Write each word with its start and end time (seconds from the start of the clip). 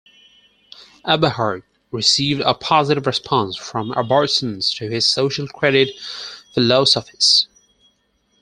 Aberhart 1.05 1.61
received 1.91 2.41
a 2.41 2.55
positive 2.55 3.05
response 3.05 3.55
from 3.55 3.91
Albertans 3.91 4.75
to 4.77 4.89
his 4.89 5.05
social 5.05 5.47
credit 5.47 5.89
philosophies. 6.55 7.45